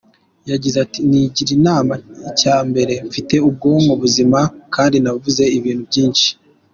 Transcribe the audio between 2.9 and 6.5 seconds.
mfite ubwonko buzima kandi navuze ibintu byinshi.